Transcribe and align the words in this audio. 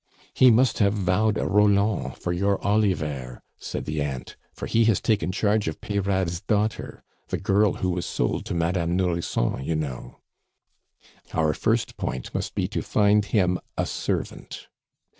"He 0.33 0.49
must 0.49 0.79
have 0.79 0.95
vowed 0.95 1.37
a 1.37 1.45
Roland 1.45 2.17
for 2.17 2.33
your 2.33 2.59
Oliver," 2.65 3.39
said 3.59 3.85
the 3.85 4.01
aunt, 4.01 4.35
"for 4.51 4.65
he 4.65 4.85
has 4.85 4.99
taken 4.99 5.31
charge 5.31 5.67
of 5.67 5.79
Peyrade's 5.79 6.41
daughter, 6.41 7.03
the 7.27 7.37
girl 7.37 7.73
who 7.73 7.91
was 7.91 8.07
sold 8.07 8.43
to 8.47 8.55
Madame 8.55 8.95
Nourrisson, 8.95 9.63
you 9.63 9.75
know." 9.75 10.17
"Our 11.35 11.53
first 11.53 11.97
point 11.97 12.33
must 12.33 12.55
be 12.55 12.67
to 12.69 12.81
find 12.81 13.25
him 13.25 13.59
a 13.77 13.85
servant." 13.85 14.69